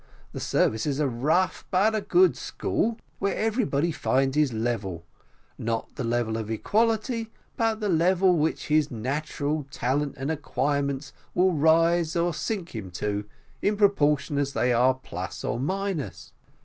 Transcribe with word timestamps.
The 0.31 0.39
service 0.39 0.87
is 0.87 0.99
a 0.99 1.07
rough, 1.07 1.63
but 1.69 1.93
a 1.93 2.01
good 2.01 2.35
school, 2.35 2.97
where 3.19 3.35
everybody 3.37 3.91
finds 3.91 4.35
his 4.35 4.51
level 4.51 5.03
not 5.59 5.93
the 5.93 6.03
level 6.03 6.37
of 6.37 6.49
equality, 6.49 7.29
but 7.55 7.81
the 7.81 7.87
level 7.87 8.35
which 8.35 8.65
his 8.69 8.89
natural 8.89 9.67
talent 9.69 10.15
and 10.17 10.31
acquirements 10.31 11.13
will 11.35 11.51
rise 11.53 12.15
or 12.15 12.33
sink 12.33 12.73
him 12.75 12.89
to, 12.93 13.25
in 13.61 13.77
proportion 13.77 14.39
as 14.39 14.53
they 14.53 14.73
are 14.73 14.95
plus 14.95 15.43
or 15.43 15.59
minus. 15.59 16.33